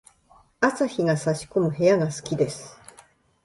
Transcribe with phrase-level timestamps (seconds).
[0.61, 2.75] 朝日が差し込む部屋が好きです。